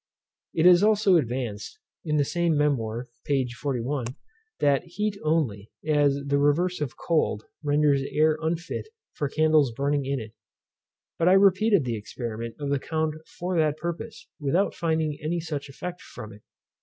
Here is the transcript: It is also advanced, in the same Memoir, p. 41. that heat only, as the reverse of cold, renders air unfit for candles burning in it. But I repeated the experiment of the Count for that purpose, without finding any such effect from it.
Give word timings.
It 0.55 0.65
is 0.65 0.81
also 0.81 1.15
advanced, 1.15 1.77
in 2.03 2.17
the 2.17 2.25
same 2.25 2.57
Memoir, 2.57 3.07
p. 3.23 3.47
41. 3.47 4.05
that 4.59 4.81
heat 4.83 5.15
only, 5.23 5.69
as 5.85 6.23
the 6.25 6.39
reverse 6.39 6.81
of 6.81 6.97
cold, 6.97 7.45
renders 7.61 8.01
air 8.11 8.35
unfit 8.41 8.87
for 9.13 9.29
candles 9.29 9.71
burning 9.71 10.05
in 10.07 10.19
it. 10.19 10.33
But 11.19 11.29
I 11.29 11.33
repeated 11.33 11.85
the 11.85 11.97
experiment 11.97 12.55
of 12.59 12.71
the 12.71 12.79
Count 12.79 13.13
for 13.27 13.55
that 13.59 13.77
purpose, 13.77 14.27
without 14.39 14.73
finding 14.73 15.19
any 15.21 15.39
such 15.39 15.69
effect 15.69 16.01
from 16.01 16.33
it. 16.33 16.41